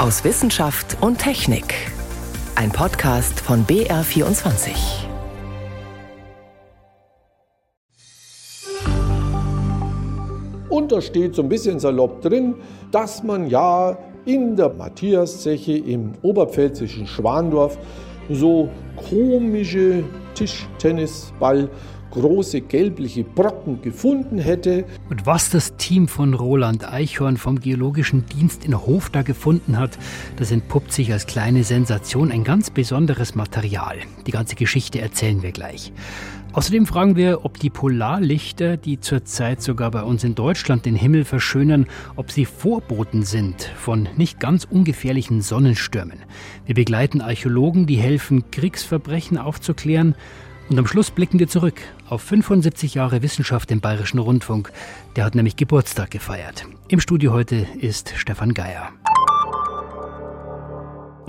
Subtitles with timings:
[0.00, 1.74] aus Wissenschaft und Technik.
[2.54, 4.70] Ein Podcast von BR24.
[10.70, 12.54] Und da steht so ein bisschen salopp drin,
[12.90, 17.76] dass man ja in der Matthiaszeche im oberpfälzischen Schwandorf
[18.30, 21.68] so komische Tischtennisball
[22.10, 24.84] große gelbliche Brocken gefunden hätte.
[25.08, 29.98] Und was das Team von Roland Eichhorn vom Geologischen Dienst in Hof da gefunden hat,
[30.36, 33.98] das entpuppt sich als kleine Sensation, ein ganz besonderes Material.
[34.26, 35.92] Die ganze Geschichte erzählen wir gleich.
[36.52, 41.24] Außerdem fragen wir, ob die Polarlichter, die zurzeit sogar bei uns in Deutschland den Himmel
[41.24, 46.18] verschönern, ob sie Vorboten sind von nicht ganz ungefährlichen Sonnenstürmen.
[46.66, 50.16] Wir begleiten Archäologen, die helfen, Kriegsverbrechen aufzuklären.
[50.70, 51.74] Und am Schluss blicken wir zurück
[52.08, 54.70] auf 75 Jahre Wissenschaft im Bayerischen Rundfunk.
[55.16, 56.64] Der hat nämlich Geburtstag gefeiert.
[56.86, 58.90] Im Studio heute ist Stefan Geier.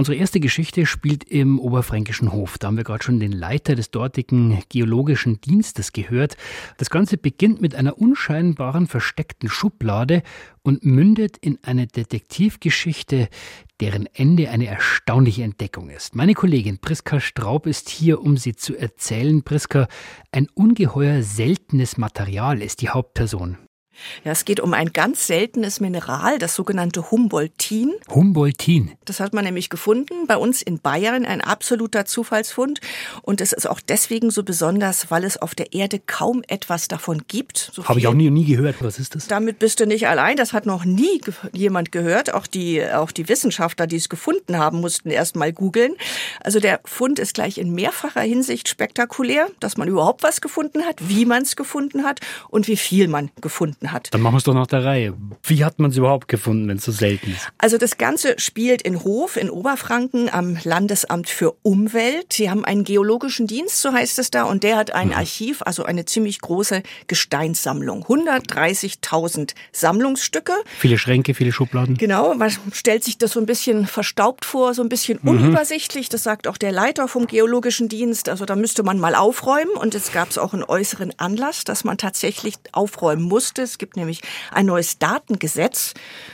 [0.01, 2.57] Unsere erste Geschichte spielt im Oberfränkischen Hof.
[2.57, 6.38] Da haben wir gerade schon den Leiter des dortigen geologischen Dienstes gehört.
[6.77, 10.23] Das Ganze beginnt mit einer unscheinbaren versteckten Schublade
[10.63, 13.30] und mündet in eine Detektivgeschichte,
[13.80, 16.15] deren Ende eine erstaunliche Entdeckung ist.
[16.15, 19.43] Meine Kollegin Priska Straub ist hier, um sie zu erzählen.
[19.43, 19.88] Priska,
[20.31, 23.59] ein ungeheuer seltenes Material ist die Hauptperson.
[24.23, 27.94] Ja, es geht um ein ganz seltenes Mineral, das sogenannte Humboldtin.
[28.09, 28.92] Humboldtin.
[29.06, 32.81] Das hat man nämlich gefunden bei uns in Bayern, ein absoluter Zufallsfund.
[33.22, 37.23] Und es ist auch deswegen so besonders, weil es auf der Erde kaum etwas davon
[37.28, 37.72] gibt.
[37.73, 38.78] So Habe ich auch nie, nie gehört.
[38.81, 39.28] Was ist das?
[39.28, 40.38] Damit bist du nicht allein.
[40.38, 42.33] Das hat noch nie ge jemand gehört.
[42.33, 45.94] Auch die, auch die Wissenschaftler, die es gefunden haben, mussten erst mal googeln.
[46.42, 50.98] Also der Fund ist gleich in mehrfacher Hinsicht spektakulär, dass man überhaupt was gefunden hat,
[51.00, 54.13] wie man es gefunden hat und wie viel man gefunden hat hat.
[54.13, 55.13] Dann machen wir es doch nach der Reihe.
[55.43, 57.49] Wie hat man es überhaupt gefunden, wenn es so selten ist?
[57.57, 62.33] Also das Ganze spielt in Hof in Oberfranken am Landesamt für Umwelt.
[62.33, 65.15] Sie haben einen geologischen Dienst, so heißt es da, und der hat ein mhm.
[65.15, 68.05] Archiv, also eine ziemlich große Gesteinssammlung.
[68.05, 70.53] 130.000 Sammlungsstücke.
[70.77, 71.97] Viele Schränke, viele Schubladen.
[71.97, 75.30] Genau, man stellt sich das so ein bisschen verstaubt vor, so ein bisschen mhm.
[75.30, 76.09] unübersichtlich.
[76.09, 78.30] Das sagt auch der Leiter vom geologischen Dienst.
[78.30, 81.83] Also da müsste man mal aufräumen und jetzt gab es auch einen äußeren Anlass, dass
[81.83, 83.61] man tatsächlich aufräumen musste.
[83.71, 84.21] Es gibt nämlich
[84.52, 85.93] ein neues Datengesetz.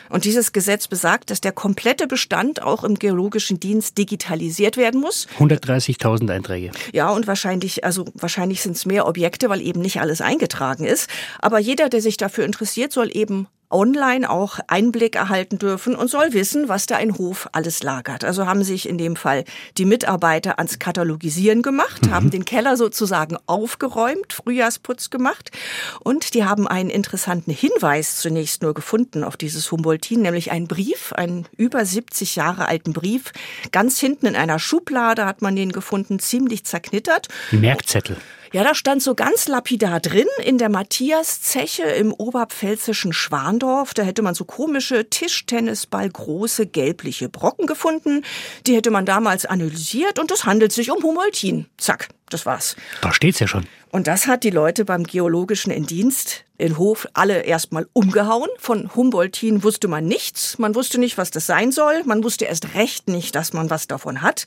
[0.09, 5.27] Und dieses Gesetz besagt, dass der komplette Bestand auch im geologischen Dienst digitalisiert werden muss.
[5.39, 6.71] 130.000 Einträge.
[6.93, 11.09] Ja, und wahrscheinlich, also wahrscheinlich sind es mehr Objekte, weil eben nicht alles eingetragen ist.
[11.39, 16.33] Aber jeder, der sich dafür interessiert, soll eben online auch Einblick erhalten dürfen und soll
[16.33, 18.23] wissen, was da ein Hof alles lagert.
[18.23, 19.43] Also haben sich in dem Fall
[19.77, 22.11] die Mitarbeiter ans Katalogisieren gemacht, mhm.
[22.11, 25.51] haben den Keller sozusagen aufgeräumt, Frühjahrsputz gemacht
[25.99, 31.13] und die haben einen interessanten Hinweis zunächst nur gefunden auf dieses Humboldtin, nämlich einen Brief,
[31.13, 33.31] einen über 70 Jahre alten Brief.
[33.71, 37.27] Ganz hinten in einer Schublade hat man den gefunden, ziemlich zerknittert.
[37.51, 38.17] Merkzettel.
[38.53, 43.93] Ja, da stand so ganz lapidar drin in der Matthias-Zeche im oberpfälzischen Schwandorf.
[43.93, 48.23] Da hätte man so komische Tischtennisball große gelbliche Brocken gefunden.
[48.65, 51.65] Die hätte man damals analysiert und es handelt sich um Humboldtin.
[51.77, 52.75] Zack, das war's.
[53.01, 53.65] Da steht's ja schon.
[53.97, 58.49] Und das hat die Leute beim Geologischen Indienst in Hof alle erstmal umgehauen.
[58.57, 60.57] Von Humboldtin wusste man nichts.
[60.57, 62.03] Man wusste nicht, was das sein soll.
[62.05, 64.45] Man wusste erst recht nicht, dass man was davon hat.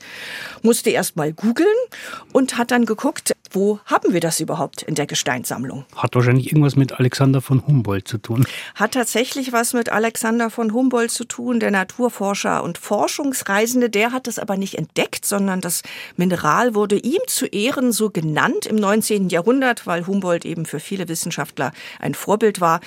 [0.61, 1.67] Musste erstmal googeln
[2.33, 5.85] und hat dann geguckt, wo haben wir das überhaupt in der Gesteinssammlung?
[5.95, 8.45] Hat wahrscheinlich irgendwas mit Alexander von Humboldt zu tun.
[8.75, 13.89] Hat tatsächlich was mit Alexander von Humboldt zu tun, der Naturforscher und Forschungsreisende.
[13.89, 15.81] Der hat es aber nicht entdeckt, sondern das
[16.15, 19.27] Mineral wurde ihm zu Ehren so genannt im 19.
[19.29, 19.40] Jahrhundert,
[19.87, 22.81] weil Humboldt eben für viele Wissenschaftler ein Vorbild war.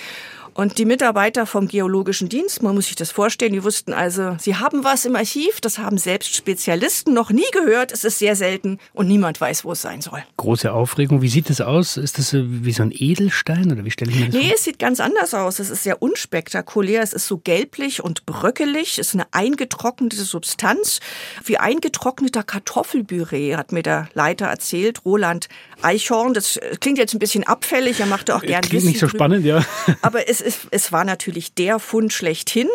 [0.54, 4.54] Und die Mitarbeiter vom Geologischen Dienst, man muss sich das vorstellen, die wussten also, sie
[4.54, 8.78] haben was im Archiv, das haben selbst Spezialisten noch nie gehört, es ist sehr selten
[8.92, 10.22] und niemand weiß, wo es sein soll.
[10.36, 11.22] Große Aufregung.
[11.22, 11.96] Wie sieht es aus?
[11.96, 14.48] Ist das wie so ein Edelstein oder wie stelle ich mir das nee, vor?
[14.48, 15.58] Nee, es sieht ganz anders aus.
[15.58, 17.02] Es ist sehr unspektakulär.
[17.02, 18.98] Es ist so gelblich und bröckelig.
[18.98, 21.00] Es ist eine eingetrocknete Substanz.
[21.44, 25.48] Wie eingetrockneter Kartoffelbüree, hat mir der Leiter erzählt, Roland
[25.82, 26.32] Eichhorn.
[26.32, 27.98] Das klingt jetzt ein bisschen abfällig.
[27.98, 29.64] Er machte auch gerne Klingt nicht so spannend, ja.
[30.02, 32.68] Aber es ist, es war natürlich der Fund schlechthin.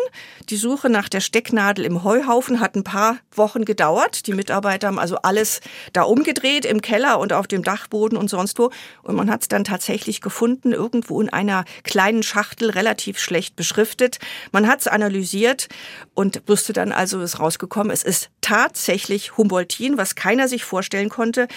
[0.48, 4.26] Die Suche nach der Stecknadel im Heuhaufen hat ein paar Wochen gedauert.
[4.26, 5.60] Die Mitarbeiter haben also alles
[5.92, 8.70] da umgedreht im Keller und auf dem Dachboden und sonst wo.
[9.02, 14.18] Und man hat es dann tatsächlich gefunden, irgendwo in einer kleinen Schachtel, relativ schlecht beschriftet.
[14.52, 15.68] Man hat es analysiert
[16.14, 21.48] und wusste dann also, ist rausgekommen, es ist tatsächlich Humboldtin, was keiner sich vorstellen konnte.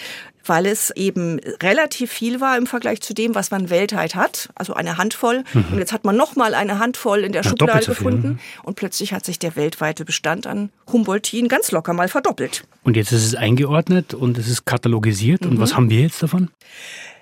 [0.46, 4.50] Weil es eben relativ viel war im Vergleich zu dem, was man weltweit hat.
[4.56, 5.44] Also eine Handvoll.
[5.54, 5.66] Mhm.
[5.72, 8.28] Und jetzt hat man noch mal eine Handvoll in der ja, Schublade gefunden.
[8.28, 8.40] Mhm.
[8.64, 12.64] Und plötzlich hat sich der weltweite Bestand an Humboldtin ganz locker mal verdoppelt.
[12.84, 15.44] Und jetzt ist es eingeordnet und es ist katalogisiert.
[15.44, 15.52] Mhm.
[15.52, 16.50] Und was haben wir jetzt davon?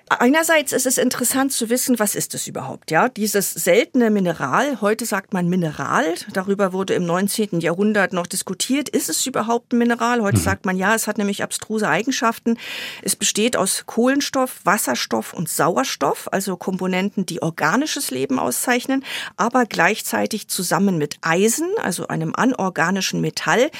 [0.08, 3.08] Einerseits ist es interessant zu wissen, was ist es überhaupt, ja?
[3.08, 7.60] Dieses seltene Mineral, heute sagt man Mineral, darüber wurde im 19.
[7.60, 10.20] Jahrhundert noch diskutiert, ist es überhaupt ein Mineral?
[10.20, 10.42] Heute mhm.
[10.42, 12.58] sagt man ja, es hat nämlich abstruse Eigenschaften.
[13.02, 19.04] Es besteht aus Kohlenstoff, Wasserstoff und Sauerstoff, also Komponenten, die organisches Leben auszeichnen,
[19.36, 23.70] aber gleichzeitig zusammen mit Eisen, also einem anorganischen Metall.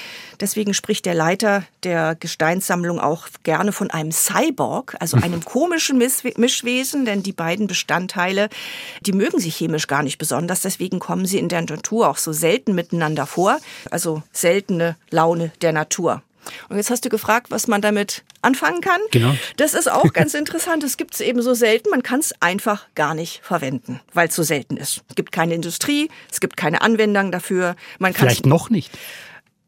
[0.41, 6.12] Deswegen spricht der Leiter der Gesteinssammlung auch gerne von einem Cyborg, also einem komischen Miss
[6.37, 8.49] Mischwesen, denn die beiden Bestandteile,
[9.01, 12.33] die mögen sich chemisch gar nicht besonders, deswegen kommen sie in der Natur auch so
[12.33, 13.59] selten miteinander vor,
[13.91, 16.23] also seltene Laune der Natur.
[16.69, 19.01] Und jetzt hast du gefragt, was man damit anfangen kann.
[19.11, 19.37] Genau.
[19.57, 20.83] Das ist auch ganz interessant.
[20.83, 24.35] Es gibt es eben so selten, man kann es einfach gar nicht verwenden, weil es
[24.35, 25.03] so selten ist.
[25.09, 27.77] Es gibt keine Industrie, es gibt keine Anwendung dafür.
[27.99, 28.91] Man Vielleicht noch nicht.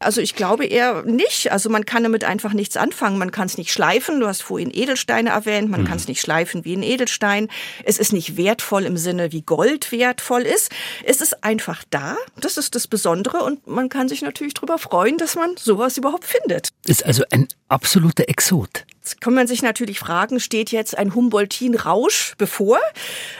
[0.05, 1.51] Also ich glaube eher nicht.
[1.51, 3.17] Also man kann damit einfach nichts anfangen.
[3.17, 4.19] Man kann es nicht schleifen.
[4.19, 5.69] Du hast vorhin Edelsteine erwähnt.
[5.69, 5.85] Man mhm.
[5.85, 7.49] kann es nicht schleifen wie ein Edelstein.
[7.83, 10.71] Es ist nicht wertvoll im Sinne, wie Gold wertvoll ist.
[11.03, 12.17] Es ist einfach da.
[12.39, 13.43] Das ist das Besondere.
[13.43, 16.69] Und man kann sich natürlich darüber freuen, dass man sowas überhaupt findet.
[16.85, 18.85] Ist also ein absoluter Exot.
[19.05, 22.79] Jetzt kann man sich natürlich fragen, steht jetzt ein Humboldtin-Rausch bevor?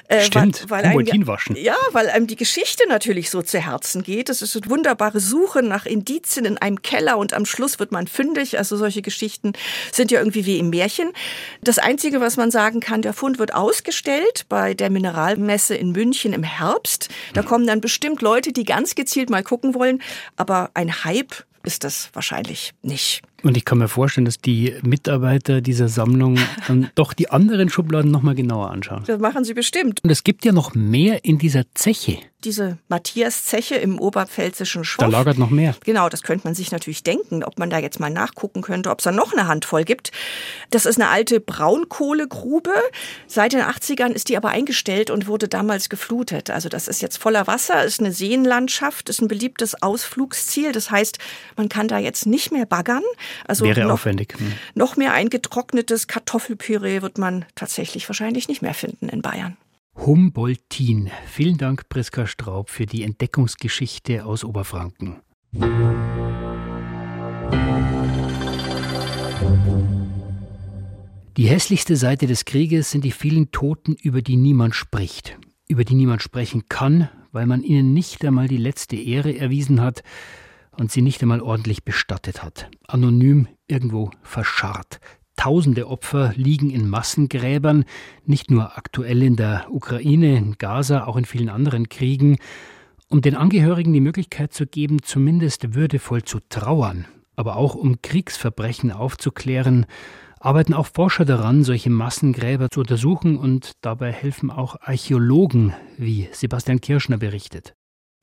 [0.08, 1.56] Äh, Stimmt, weil, weil Humboldtin waschen.
[1.56, 4.30] Ja, weil einem die Geschichte natürlich so zu Herzen geht.
[4.30, 8.06] Es ist eine wunderbare Suche nach Indizien in einem Keller und am Schluss wird man
[8.06, 8.60] fündig.
[8.60, 9.54] Also solche Geschichten
[9.92, 11.12] sind ja irgendwie wie im Märchen.
[11.64, 16.34] Das Einzige, was man sagen kann, der Fund wird ausgestellt bei der Mineralmesse in München
[16.34, 17.10] im Herbst.
[17.34, 20.04] Da kommen dann bestimmt Leute, die ganz gezielt mal gucken wollen.
[20.36, 23.24] Aber ein Hype ist das wahrscheinlich nicht.
[23.46, 28.10] Und ich kann mir vorstellen, dass die Mitarbeiter dieser Sammlung dann doch die anderen Schubladen
[28.10, 29.04] nochmal genauer anschauen.
[29.06, 30.00] Das machen sie bestimmt.
[30.04, 35.10] Und es gibt ja noch mehr in dieser Zeche diese Matthias-Zeche im oberpfälzischen Schorf.
[35.10, 35.76] Da lagert noch mehr.
[35.84, 39.00] Genau, das könnte man sich natürlich denken, ob man da jetzt mal nachgucken könnte, ob
[39.00, 40.12] es da noch eine Handvoll gibt.
[40.70, 42.72] Das ist eine alte Braunkohlegrube.
[43.28, 46.50] Seit den 80ern ist die aber eingestellt und wurde damals geflutet.
[46.50, 50.72] Also das ist jetzt voller Wasser, ist eine Seenlandschaft, ist ein beliebtes Ausflugsziel.
[50.72, 51.18] Das heißt,
[51.58, 53.04] man kann da jetzt nicht mehr baggern.
[53.48, 54.36] Also Wäre noch, aufwendig.
[54.38, 54.54] Hm.
[54.74, 59.58] Noch mehr eingetrocknetes Kartoffelpüree wird man tatsächlich wahrscheinlich nicht mehr finden in Bayern.
[59.96, 61.10] Humboldtin.
[61.28, 65.22] Vielen Dank, Priska Straub, für die Entdeckungsgeschichte aus Oberfranken.
[71.38, 75.96] Die hässlichste Seite des Krieges sind die vielen Toten, über die niemand spricht, über die
[75.96, 80.04] niemand sprechen kann, weil man ihnen nicht einmal die letzte Ehre erwiesen hat
[80.78, 82.70] und sie nicht einmal ordentlich bestattet hat.
[82.88, 85.00] Anonym irgendwo verscharrt,
[85.36, 87.84] Tausende Opfer liegen in Massengräbern,
[88.26, 92.38] nicht nur aktuell in der Ukraine, in Gaza, auch in vielen anderen Kriegen,
[93.10, 97.06] um den Angehörigen die Möglichkeit zu geben, zumindest würdevoll zu trauern,
[97.36, 99.86] aber auch um Kriegsverbrechen aufzuklären,
[100.40, 106.80] arbeiten auch Forscher daran, solche Massengräber zu untersuchen und dabei helfen auch Archäologen, wie Sebastian
[106.80, 107.75] Kirschner berichtet.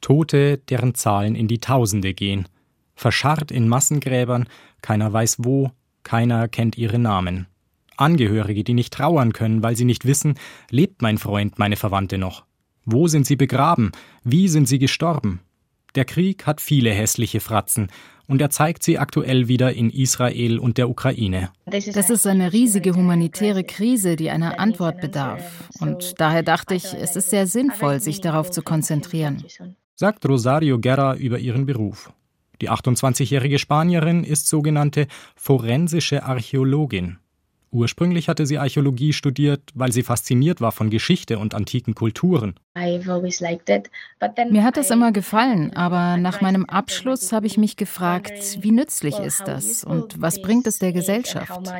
[0.02, 2.46] Tote, deren Zahlen in die Tausende gehen,
[2.94, 4.46] verscharrt in Massengräbern,
[4.82, 5.70] keiner weiß wo,
[6.02, 7.46] keiner kennt ihre Namen.
[7.96, 10.34] Angehörige, die nicht trauern können, weil sie nicht wissen,
[10.70, 12.44] lebt mein Freund, meine Verwandte noch?
[12.84, 13.92] Wo sind sie begraben?
[14.24, 15.40] Wie sind sie gestorben?
[15.94, 17.88] Der Krieg hat viele hässliche Fratzen
[18.26, 21.50] und er zeigt sie aktuell wieder in Israel und der Ukraine.
[21.66, 25.68] Das ist eine riesige humanitäre Krise, die einer Antwort bedarf.
[25.80, 29.44] Und daher dachte ich, es ist sehr sinnvoll, sich darauf zu konzentrieren.
[30.02, 32.12] Sagt Rosario Guerra über ihren Beruf.
[32.60, 35.06] Die 28-jährige Spanierin ist sogenannte
[35.36, 37.18] forensische Archäologin.
[37.74, 42.54] Ursprünglich hatte sie Archäologie studiert, weil sie fasziniert war von Geschichte und antiken Kulturen.
[42.74, 49.18] Mir hat das immer gefallen, aber nach meinem Abschluss habe ich mich gefragt, wie nützlich
[49.18, 51.72] ist das und was bringt es der Gesellschaft?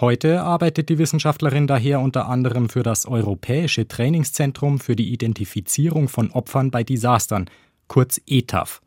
[0.00, 6.32] Heute arbeitet die Wissenschaftlerin daher unter anderem für das Europäische Trainingszentrum für die Identifizierung von
[6.32, 7.48] Opfern bei Desastern,
[7.86, 8.80] kurz ETAF.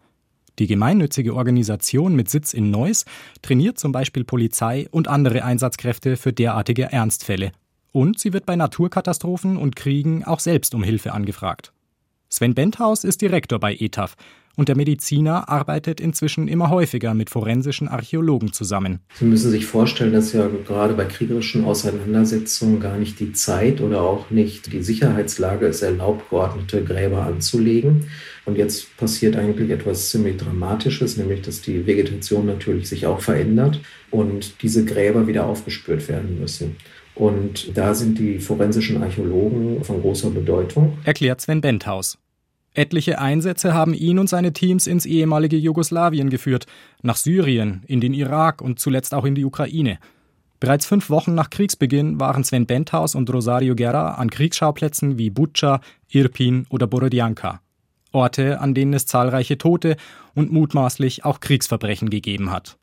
[0.59, 3.05] Die gemeinnützige Organisation mit Sitz in Neuss
[3.41, 7.53] trainiert zum Beispiel Polizei und andere Einsatzkräfte für derartige Ernstfälle.
[7.93, 11.71] Und sie wird bei Naturkatastrophen und Kriegen auch selbst um Hilfe angefragt.
[12.27, 14.15] Sven Benthaus ist Direktor bei ETAF
[14.59, 18.99] und der Mediziner arbeitet inzwischen immer häufiger mit forensischen Archäologen zusammen.
[19.17, 24.01] Sie müssen sich vorstellen, dass ja gerade bei kriegerischen Auseinandersetzungen gar nicht die Zeit oder
[24.01, 28.07] auch nicht die Sicherheitslage es erlaubt, geordnete Gräber anzulegen.
[28.43, 33.79] Und jetzt passiert eigentlich etwas ziemlich Dramatisches, nämlich dass die Vegetation natürlich sich auch verändert
[34.11, 36.75] und diese Gräber wieder aufgespürt werden müssen.
[37.15, 40.97] Und da sind die forensischen Archäologen von großer Bedeutung.
[41.05, 42.17] Erklärt Sven Benthaus.
[42.73, 46.65] Etliche Einsätze haben ihn und seine Teams ins ehemalige Jugoslawien geführt,
[47.01, 49.99] nach Syrien, in den Irak und zuletzt auch in die Ukraine.
[50.59, 55.79] Bereits fünf Wochen nach Kriegsbeginn waren Sven Benthaus und Rosario Guerra an Kriegsschauplätzen wie Bucha,
[56.09, 57.61] Irpin oder Borodjanka.
[58.11, 59.95] Orte, an denen es zahlreiche Tote
[60.35, 62.78] und mutmaßlich auch Kriegsverbrechen gegeben hat.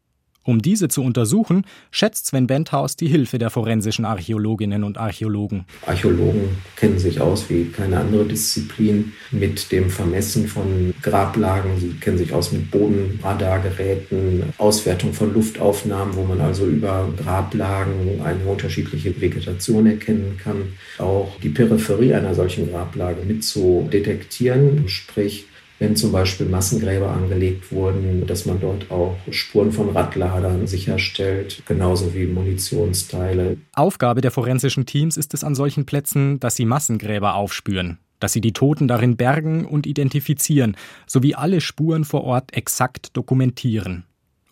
[0.47, 5.65] Um diese zu untersuchen, schätzt Sven Benthaus die Hilfe der forensischen Archäologinnen und Archäologen.
[5.85, 11.81] Archäologen kennen sich aus wie keine andere Disziplin mit dem Vermessen von Grablagen.
[11.81, 18.45] Sie kennen sich aus mit Bodenradargeräten, Auswertung von Luftaufnahmen, wo man also über Grablagen eine
[18.45, 20.75] unterschiedliche Vegetation erkennen kann.
[20.99, 25.47] Auch die Peripherie einer solchen Grablage mit zu detektieren, sprich
[25.79, 32.15] wenn zum Beispiel Massengräber angelegt wurden, dass man dort auch Spuren von Radladern sicherstellt, genauso
[32.15, 33.59] wie Munitionsteile.
[33.75, 38.41] Aufgabe der forensischen Teams ist es an solchen Plätzen, dass sie Massengräber aufspüren, dass sie
[38.41, 44.05] die Toten darin bergen und identifizieren, sowie alle Spuren vor Ort exakt dokumentieren.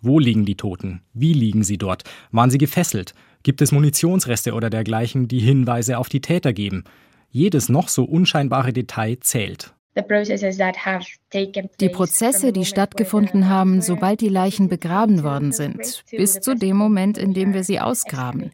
[0.02, 1.00] Wo liegen die Toten?
[1.14, 2.04] Wie liegen sie dort?
[2.30, 3.14] Waren sie gefesselt?
[3.42, 6.84] Gibt es Munitionsreste oder dergleichen, die Hinweise auf die Täter geben?
[7.30, 9.74] Jedes noch so unscheinbare Detail zählt.
[11.80, 17.16] Die Prozesse, die stattgefunden haben, sobald die Leichen begraben worden sind, bis zu dem Moment,
[17.16, 18.50] in dem wir sie ausgraben.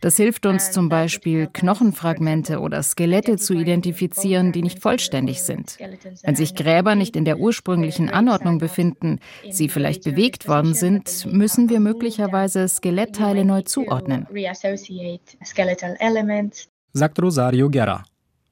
[0.00, 5.78] Das hilft uns zum Beispiel, Knochenfragmente oder Skelette zu identifizieren, die nicht vollständig sind.
[6.22, 9.18] Wenn sich Gräber nicht in der ursprünglichen Anordnung befinden,
[9.50, 14.28] sie vielleicht bewegt worden sind, müssen wir möglicherweise Skelettteile neu zuordnen.
[16.92, 18.04] Sagt Rosario Guerra.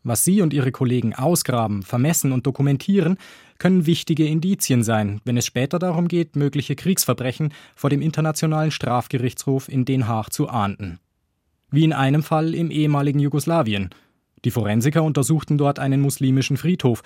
[0.06, 3.16] Was Sie und Ihre Kollegen ausgraben, vermessen und dokumentieren,
[3.58, 9.68] können wichtige Indizien sein, wenn es später darum geht, mögliche Kriegsverbrechen vor dem Internationalen Strafgerichtshof
[9.68, 11.00] in Den Haag zu ahnden.
[11.70, 13.90] Wie in einem Fall im ehemaligen Jugoslawien.
[14.44, 17.02] Die Forensiker untersuchten dort einen muslimischen Friedhof,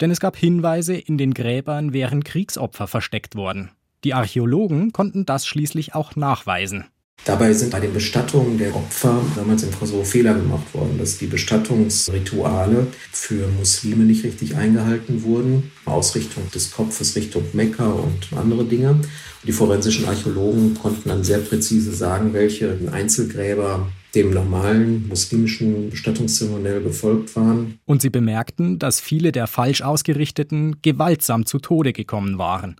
[0.00, 3.70] denn es gab Hinweise, in den Gräbern wären Kriegsopfer versteckt worden.
[4.02, 6.86] Die Archäologen konnten das schließlich auch nachweisen.
[7.24, 11.26] Dabei sind bei den Bestattungen der Opfer damals im Kosovo Fehler gemacht worden, dass die
[11.26, 15.70] Bestattungsrituale für Muslime nicht richtig eingehalten wurden.
[15.84, 18.90] Ausrichtung des Kopfes Richtung Mekka und andere Dinge.
[18.90, 19.06] Und
[19.46, 27.36] die forensischen Archäologen konnten dann sehr präzise sagen, welche Einzelgräber dem normalen muslimischen Bestattungszeremoniell gefolgt
[27.36, 27.78] waren.
[27.84, 32.76] Und sie bemerkten, dass viele der falsch ausgerichteten gewaltsam zu Tode gekommen waren.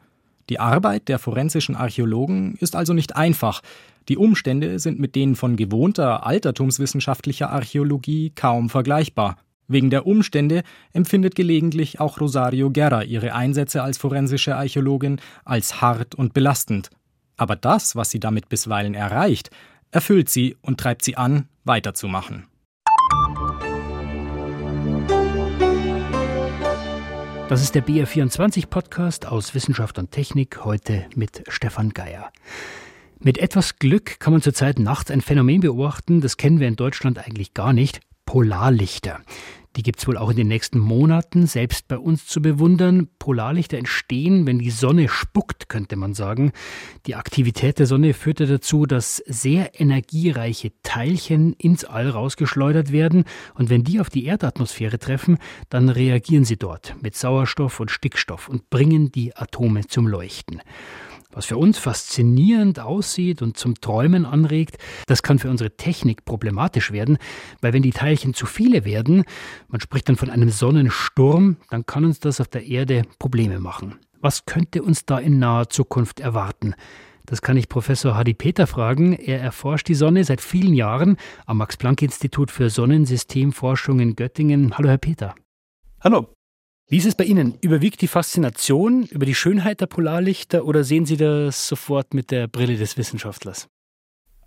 [0.48, 3.62] Die Arbeit der forensischen Archäologen ist also nicht einfach.
[4.08, 9.36] Die Umstände sind mit denen von gewohnter altertumswissenschaftlicher Archäologie kaum vergleichbar.
[9.68, 16.16] Wegen der Umstände empfindet gelegentlich auch Rosario Guerra ihre Einsätze als forensische Archäologin als hart
[16.16, 16.90] und belastend.
[17.36, 19.50] Aber das, was sie damit bisweilen erreicht,
[19.92, 22.46] erfüllt sie und treibt sie an, weiterzumachen.
[27.48, 32.32] Das ist der BR24-Podcast aus Wissenschaft und Technik, heute mit Stefan Geier.
[33.22, 37.18] Mit etwas Glück kann man zurzeit nachts ein Phänomen beobachten, das kennen wir in Deutschland
[37.18, 39.20] eigentlich gar nicht, Polarlichter.
[39.76, 43.08] Die gibt es wohl auch in den nächsten Monaten selbst bei uns zu bewundern.
[43.18, 46.52] Polarlichter entstehen, wenn die Sonne spuckt, könnte man sagen.
[47.06, 53.24] Die Aktivität der Sonne führte dazu, dass sehr energiereiche Teilchen ins All rausgeschleudert werden.
[53.54, 55.36] Und wenn die auf die Erdatmosphäre treffen,
[55.68, 60.62] dann reagieren sie dort mit Sauerstoff und Stickstoff und bringen die Atome zum Leuchten.
[61.32, 66.90] Was für uns faszinierend aussieht und zum Träumen anregt, das kann für unsere Technik problematisch
[66.90, 67.18] werden,
[67.60, 69.24] weil wenn die Teilchen zu viele werden,
[69.68, 73.98] man spricht dann von einem Sonnensturm, dann kann uns das auf der Erde Probleme machen.
[74.20, 76.74] Was könnte uns da in naher Zukunft erwarten?
[77.26, 79.12] Das kann ich Professor Hadi Peter fragen.
[79.12, 84.76] Er erforscht die Sonne seit vielen Jahren am Max-Planck-Institut für Sonnensystemforschung in Göttingen.
[84.76, 85.36] Hallo, Herr Peter.
[86.00, 86.34] Hallo.
[86.90, 87.54] Wie ist es bei Ihnen?
[87.60, 92.48] Überwiegt die Faszination über die Schönheit der Polarlichter oder sehen Sie das sofort mit der
[92.48, 93.68] Brille des Wissenschaftlers?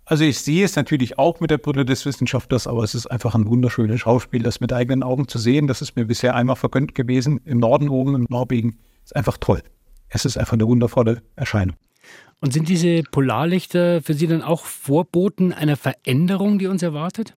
[0.04, 3.34] Also ich sehe es natürlich auch mit der Brille des Wissenschaftlers, aber es ist einfach
[3.34, 5.68] ein wunderschönes Schauspiel, das mit eigenen Augen zu sehen.
[5.68, 7.40] Das ist mir bisher einmal vergönnt gewesen.
[7.46, 8.78] Im Norden oben, in Norwegen.
[9.02, 9.62] Ist einfach toll.
[10.10, 11.76] Es ist einfach eine wundervolle Erscheinung.
[12.42, 17.32] Und sind diese Polarlichter für Sie dann auch Vorboten einer Veränderung, die uns erwartet?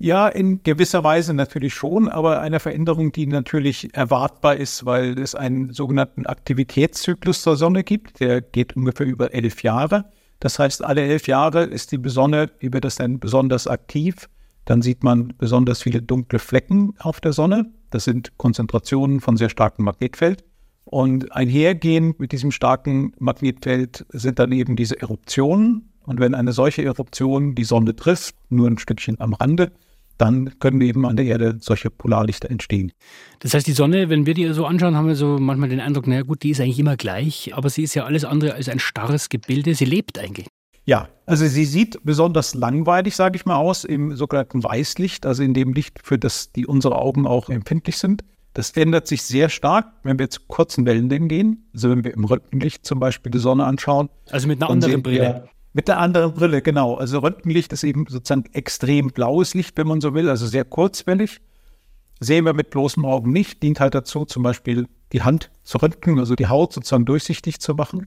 [0.00, 5.34] Ja, in gewisser Weise natürlich schon, aber eine Veränderung, die natürlich erwartbar ist, weil es
[5.34, 8.20] einen sogenannten Aktivitätszyklus zur Sonne gibt.
[8.20, 10.04] Der geht ungefähr über elf Jahre.
[10.38, 14.28] Das heißt, alle elf Jahre ist die Sonne, wie wird das denn besonders aktiv?
[14.66, 17.66] Dann sieht man besonders viele dunkle Flecken auf der Sonne.
[17.90, 20.44] Das sind Konzentrationen von sehr starkem Magnetfeld.
[20.84, 25.90] Und einhergehend mit diesem starken Magnetfeld sind dann eben diese Eruptionen.
[26.06, 29.72] Und wenn eine solche Eruption die Sonne trifft, nur ein Stückchen am Rande,
[30.18, 32.92] dann können eben an der Erde solche Polarlichter entstehen.
[33.38, 36.06] Das heißt, die Sonne, wenn wir die so anschauen, haben wir so manchmal den Eindruck,
[36.06, 38.78] naja gut, die ist eigentlich immer gleich, aber sie ist ja alles andere als ein
[38.78, 40.46] starres Gebilde, sie lebt eigentlich.
[40.84, 45.52] Ja, also sie sieht besonders langweilig, sage ich mal, aus im sogenannten Weißlicht, also in
[45.52, 48.24] dem Licht, für das die unsere Augen auch empfindlich sind.
[48.54, 51.68] Das ändert sich sehr stark, wenn wir zu kurzen Wellenlängen gehen.
[51.74, 54.08] Also wenn wir im Röntgenlicht zum Beispiel die Sonne anschauen.
[54.30, 55.48] Also mit einer anderen Brille.
[55.72, 56.94] Mit der anderen Brille, genau.
[56.94, 61.40] Also Röntgenlicht ist eben sozusagen extrem blaues Licht, wenn man so will, also sehr kurzwellig.
[62.20, 66.18] Sehen wir mit bloßem Augen nicht, dient halt dazu, zum Beispiel die Hand zu röntgen,
[66.18, 68.06] also die Haut sozusagen durchsichtig zu machen.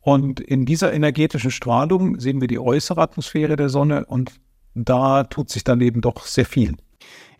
[0.00, 4.32] Und in dieser energetischen Strahlung sehen wir die äußere Atmosphäre der Sonne und
[4.74, 6.76] da tut sich dann eben doch sehr viel.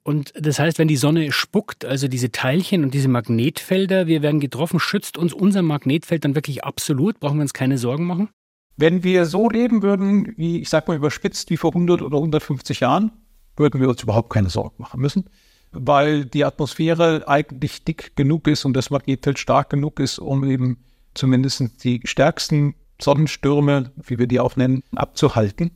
[0.03, 4.41] Und das heißt, wenn die Sonne spuckt, also diese Teilchen und diese Magnetfelder, wir werden
[4.41, 7.21] getroffen, schützt uns unser Magnetfeld dann wirklich absolut?
[7.21, 8.31] Brauchen wir uns keine Sorgen machen?
[8.81, 12.81] Wenn wir so leben würden, wie ich sag mal überspitzt, wie vor 100 oder 150
[12.81, 13.13] Jahren,
[13.55, 15.29] würden wir uns überhaupt keine Sorgen machen müssen,
[15.71, 20.79] weil die Atmosphäre eigentlich dick genug ist und das Magnetfeld stark genug ist, um eben
[21.13, 25.73] zumindest die stärksten Sonnenstürme, wie wir die auch nennen, abzuhalten.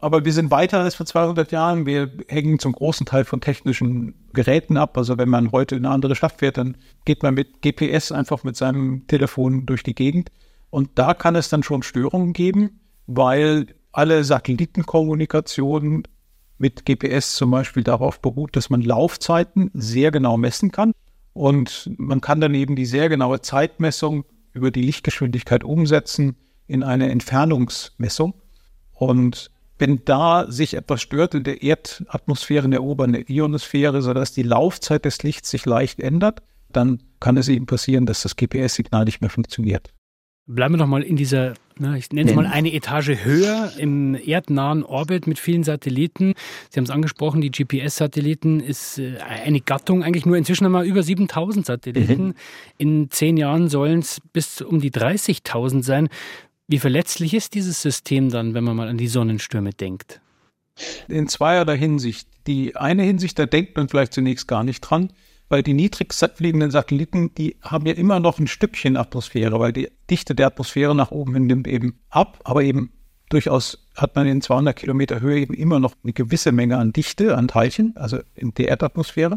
[0.00, 1.86] Aber wir sind weiter als vor 200 Jahren.
[1.86, 4.98] Wir hängen zum großen Teil von technischen Geräten ab.
[4.98, 8.42] Also wenn man heute in eine andere Stadt fährt, dann geht man mit GPS einfach
[8.42, 10.32] mit seinem Telefon durch die Gegend.
[10.70, 16.04] Und da kann es dann schon Störungen geben, weil alle Satellitenkommunikation
[16.58, 20.92] mit GPS zum Beispiel darauf beruht, dass man Laufzeiten sehr genau messen kann.
[21.32, 27.10] Und man kann dann eben die sehr genaue Zeitmessung über die Lichtgeschwindigkeit umsetzen in eine
[27.10, 28.34] Entfernungsmessung.
[28.92, 34.42] Und wenn da sich etwas stört in der Erdatmosphäre, in der oberen Ionosphäre, sodass die
[34.42, 39.20] Laufzeit des Lichts sich leicht ändert, dann kann es eben passieren, dass das GPS-Signal nicht
[39.20, 39.92] mehr funktioniert.
[40.50, 44.14] Bleiben wir noch mal in dieser, na, ich nenne es mal eine Etage höher im
[44.14, 46.32] erdnahen Orbit mit vielen Satelliten.
[46.70, 50.84] Sie haben es angesprochen, die GPS-Satelliten ist äh, eine Gattung, eigentlich nur inzwischen haben wir
[50.84, 52.28] über 7000 Satelliten.
[52.28, 52.34] Mhm.
[52.78, 56.08] In zehn Jahren sollen es bis um die 30.000 sein.
[56.66, 60.22] Wie verletzlich ist dieses System dann, wenn man mal an die Sonnenstürme denkt?
[61.08, 62.26] In zweierlei Hinsicht.
[62.46, 65.12] Die eine Hinsicht, da denkt man vielleicht zunächst gar nicht dran
[65.48, 69.90] weil die niedrig fliegenden Satelliten, die haben ja immer noch ein Stückchen Atmosphäre, weil die
[70.10, 72.92] Dichte der Atmosphäre nach oben hin nimmt eben ab, aber eben
[73.30, 77.36] durchaus hat man in 200 Kilometer Höhe eben immer noch eine gewisse Menge an Dichte,
[77.36, 79.36] an Teilchen, also in der Erdatmosphäre.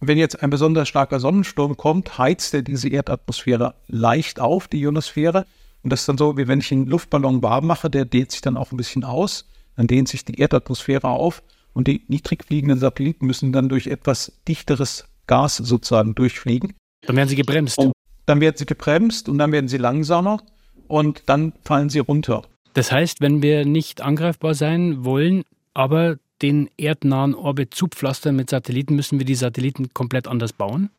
[0.00, 5.46] Wenn jetzt ein besonders starker Sonnensturm kommt, heizt er diese Erdatmosphäre leicht auf, die Ionosphäre.
[5.82, 8.40] Und das ist dann so, wie wenn ich einen Luftballon warm mache, der dehnt sich
[8.40, 11.42] dann auch ein bisschen aus, dann dehnt sich die Erdatmosphäre auf
[11.74, 16.74] und die niedrig fliegenden Satelliten müssen dann durch etwas dichteres Gas sozusagen durchfliegen.
[17.06, 17.78] Dann werden sie gebremst.
[17.78, 17.92] Und
[18.26, 20.42] dann werden sie gebremst und dann werden sie langsamer
[20.88, 22.42] und dann fallen sie runter.
[22.74, 28.96] Das heißt, wenn wir nicht angreifbar sein wollen, aber den erdnahen Orbit zupflastern mit Satelliten,
[28.96, 30.90] müssen wir die Satelliten komplett anders bauen?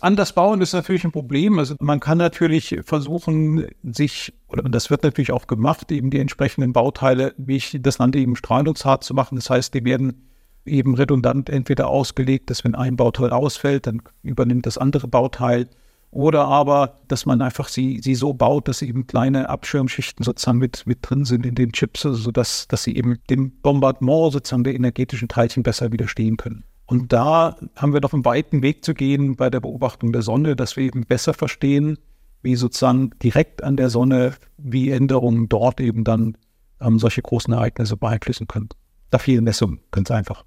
[0.00, 1.58] Anders bauen ist natürlich ein Problem.
[1.58, 6.72] Also man kann natürlich versuchen, sich, oder das wird natürlich auch gemacht, eben die entsprechenden
[6.72, 9.36] Bauteile, wie ich das nannte, eben strahlungshart zu machen.
[9.36, 10.31] Das heißt, die werden
[10.64, 15.68] eben redundant entweder ausgelegt, dass wenn ein Bauteil ausfällt, dann übernimmt das andere Bauteil.
[16.10, 20.86] Oder aber, dass man einfach sie, sie so baut, dass eben kleine Abschirmschichten sozusagen mit,
[20.86, 25.28] mit drin sind in den Chips, sodass dass sie eben dem Bombardement sozusagen der energetischen
[25.28, 26.64] Teilchen besser widerstehen können.
[26.84, 30.54] Und da haben wir noch einen weiten Weg zu gehen bei der Beobachtung der Sonne,
[30.54, 31.96] dass wir eben besser verstehen,
[32.42, 36.36] wie sozusagen direkt an der Sonne, wie Änderungen dort eben dann
[36.82, 38.68] ähm, solche großen Ereignisse beeinflussen können.
[39.10, 40.44] Da fehlen Messungen, ganz einfach.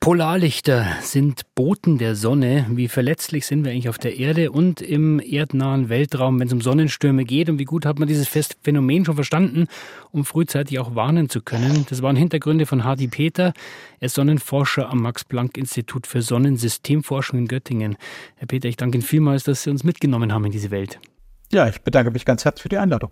[0.00, 2.66] Polarlichter sind Boten der Sonne.
[2.70, 6.60] Wie verletzlich sind wir eigentlich auf der Erde und im erdnahen Weltraum, wenn es um
[6.60, 7.50] Sonnenstürme geht?
[7.50, 8.28] Und wie gut hat man dieses
[8.62, 9.66] Phänomen schon verstanden,
[10.12, 11.84] um frühzeitig auch warnen zu können?
[11.90, 13.52] Das waren Hintergründe von Hardy Peter.
[13.98, 17.96] Er ist Sonnenforscher am Max-Planck-Institut für Sonnensystemforschung in Göttingen.
[18.36, 21.00] Herr Peter, ich danke Ihnen vielmals, dass Sie uns mitgenommen haben in diese Welt.
[21.52, 23.10] Ja, ich bedanke mich ganz herzlich für die Einladung.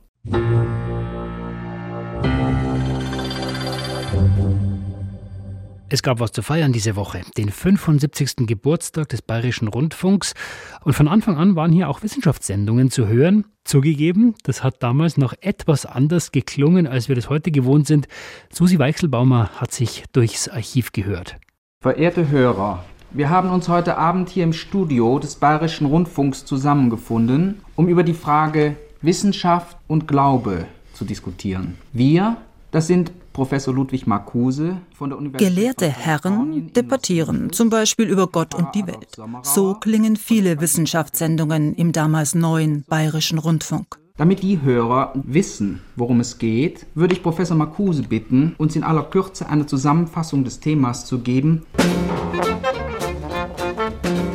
[5.88, 8.48] Es gab was zu feiern diese Woche, den 75.
[8.48, 10.34] Geburtstag des Bayerischen Rundfunks.
[10.82, 13.44] Und von Anfang an waren hier auch Wissenschaftssendungen zu hören.
[13.62, 18.08] Zugegeben, das hat damals noch etwas anders geklungen, als wir das heute gewohnt sind.
[18.52, 21.36] Susi Weichselbaumer hat sich durchs Archiv gehört.
[21.80, 27.86] Verehrte Hörer, wir haben uns heute Abend hier im Studio des Bayerischen Rundfunks zusammengefunden, um
[27.86, 31.78] über die Frage Wissenschaft und Glaube zu diskutieren.
[31.92, 32.38] Wir,
[32.72, 35.54] das sind Professor Ludwig Marcuse von der Universität.
[35.54, 39.14] Gelehrte Herren debattieren zum Beispiel über Gott und die Welt.
[39.42, 43.98] So klingen viele Wissenschaftssendungen im damals neuen Bayerischen Rundfunk.
[44.16, 49.02] Damit die Hörer wissen, worum es geht, würde ich Professor Marcuse bitten, uns in aller
[49.02, 51.66] Kürze eine Zusammenfassung des Themas zu geben.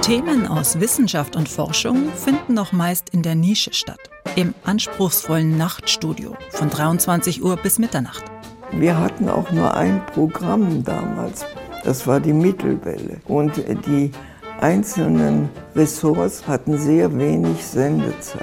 [0.04, 6.38] Themen aus Wissenschaft und Forschung finden noch meist in der Nische statt, im anspruchsvollen Nachtstudio
[6.52, 8.31] von 23 Uhr bis Mitternacht.
[8.74, 11.46] Wir hatten auch nur ein Programm damals,
[11.84, 13.18] das war die Mittelwelle.
[13.28, 14.12] Und die
[14.62, 18.42] einzelnen Ressorts hatten sehr wenig Sendezeit.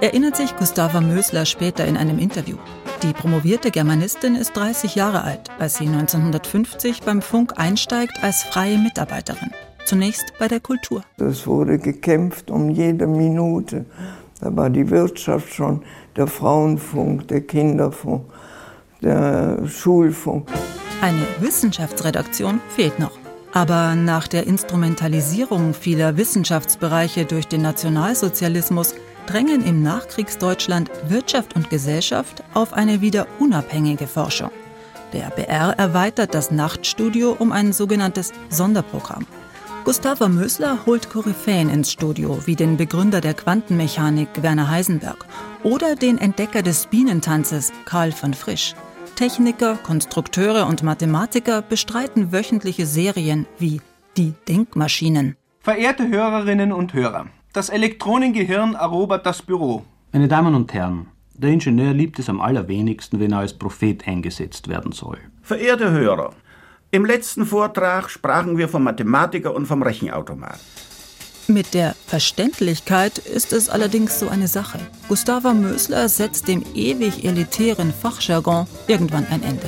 [0.00, 2.56] Erinnert sich Gustava Mösler später in einem Interview.
[3.02, 8.78] Die promovierte Germanistin ist 30 Jahre alt, als sie 1950 beim Funk einsteigt als freie
[8.78, 9.50] Mitarbeiterin.
[9.84, 11.02] Zunächst bei der Kultur.
[11.18, 13.84] Es wurde gekämpft um jede Minute.
[14.40, 15.82] Da war die Wirtschaft schon,
[16.16, 18.24] der Frauenfunk, der Kinderfunk
[19.02, 20.48] der Schulfunk.
[21.00, 23.12] Eine Wissenschaftsredaktion fehlt noch.
[23.52, 28.94] Aber nach der Instrumentalisierung vieler Wissenschaftsbereiche durch den Nationalsozialismus
[29.26, 34.50] drängen im Nachkriegsdeutschland Wirtschaft und Gesellschaft auf eine wieder unabhängige Forschung.
[35.12, 39.26] Der BR erweitert das Nachtstudio um ein sogenanntes Sonderprogramm.
[39.84, 45.24] Gustava Mösler holt Koryphäen ins Studio, wie den Begründer der Quantenmechanik Werner Heisenberg
[45.62, 48.74] oder den Entdecker des Bienentanzes Karl von Frisch.
[49.20, 53.82] Techniker, Konstrukteure und Mathematiker bestreiten wöchentliche Serien wie
[54.16, 55.36] Die Denkmaschinen.
[55.58, 59.84] Verehrte Hörerinnen und Hörer, das Elektronengehirn erobert das Büro.
[60.12, 64.68] Meine Damen und Herren, der Ingenieur liebt es am allerwenigsten, wenn er als Prophet eingesetzt
[64.68, 65.18] werden soll.
[65.42, 66.32] Verehrte Hörer,
[66.90, 70.60] im letzten Vortrag sprachen wir vom Mathematiker und vom Rechenautomat.
[71.50, 74.78] Mit der Verständlichkeit ist es allerdings so eine Sache.
[75.08, 79.66] Gustava Mösler setzt dem ewig elitären Fachjargon irgendwann ein Ende.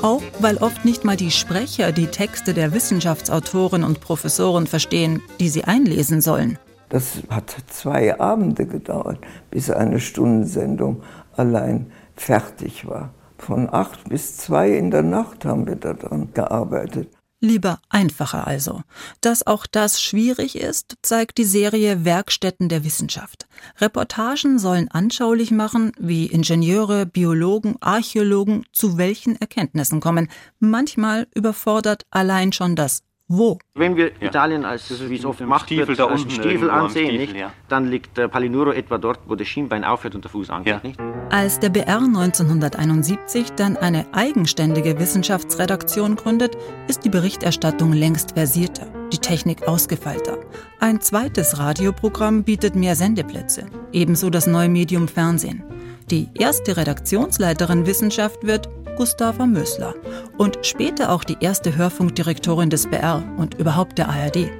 [0.00, 5.48] Auch weil oft nicht mal die Sprecher die Texte der Wissenschaftsautoren und Professoren verstehen, die
[5.48, 6.56] sie einlesen sollen.
[6.88, 9.18] Das hat zwei Abende gedauert,
[9.50, 11.02] bis eine Stundensendung
[11.36, 13.12] allein fertig war.
[13.38, 17.08] Von acht bis zwei in der Nacht haben wir daran gearbeitet.
[17.44, 18.80] Lieber einfacher also.
[19.20, 23.46] Dass auch das schwierig ist, zeigt die Serie Werkstätten der Wissenschaft.
[23.82, 30.30] Reportagen sollen anschaulich machen, wie Ingenieure, Biologen, Archäologen zu welchen Erkenntnissen kommen.
[30.58, 33.58] Manchmal überfordert allein schon das wo?
[33.74, 34.28] Wenn wir ja.
[34.28, 37.36] Italien als, wie es oft gemacht wird, als Stiefel ansehen, Stiefel, nicht?
[37.36, 37.52] Ja.
[37.68, 40.74] dann liegt äh, Palinuro etwa dort, wo das Schienbein aufhört und der Fuß angeht.
[40.74, 40.80] Ja.
[40.82, 41.00] Nicht?
[41.30, 49.18] Als der BR 1971 dann eine eigenständige Wissenschaftsredaktion gründet, ist die Berichterstattung längst versierter, die
[49.18, 50.38] Technik ausgefeilter.
[50.80, 55.64] Ein zweites Radioprogramm bietet mehr Sendeplätze, ebenso das neue Medium Fernsehen.
[56.10, 59.94] Die erste Redaktionsleiterin Wissenschaft wird Gustava Mösler
[60.38, 64.50] und später auch die erste Hörfunkdirektorin des BR und überhaupt der ARD.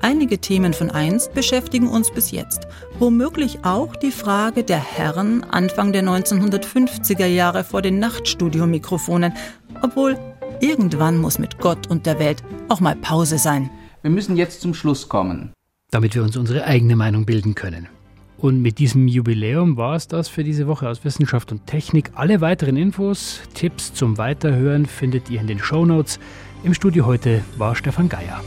[0.00, 2.68] Einige Themen von einst beschäftigen uns bis jetzt.
[2.98, 9.32] Womöglich auch die Frage der Herren Anfang der 1950er Jahre vor den Nachtstudiomikrofonen.
[9.82, 10.16] Obwohl,
[10.60, 13.70] irgendwann muss mit Gott und der Welt auch mal Pause sein.
[14.02, 15.52] Wir müssen jetzt zum Schluss kommen.
[15.90, 17.88] Damit wir uns unsere eigene Meinung bilden können.
[18.38, 22.12] Und mit diesem Jubiläum war es das für diese Woche aus Wissenschaft und Technik.
[22.14, 26.20] Alle weiteren Infos, Tipps zum Weiterhören findet ihr in den Show Notes.
[26.62, 28.40] Im Studio heute war Stefan Geier.